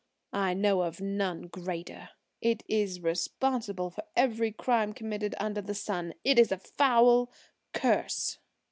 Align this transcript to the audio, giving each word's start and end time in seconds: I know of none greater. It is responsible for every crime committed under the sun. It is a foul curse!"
I 0.33 0.55
know 0.55 0.81
of 0.81 0.99
none 0.99 1.43
greater. 1.43 2.09
It 2.41 2.63
is 2.67 3.01
responsible 3.03 3.91
for 3.91 4.03
every 4.15 4.51
crime 4.51 4.93
committed 4.93 5.35
under 5.39 5.61
the 5.61 5.75
sun. 5.75 6.15
It 6.23 6.39
is 6.39 6.51
a 6.51 6.57
foul 6.57 7.31
curse!" 7.71 8.39